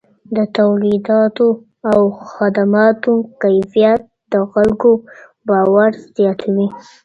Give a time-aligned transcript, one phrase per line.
[0.35, 1.47] د توليداتو
[1.91, 2.01] او
[2.33, 4.89] خدماتو کیفیت د خلکو
[5.47, 6.67] باور زیاتوي.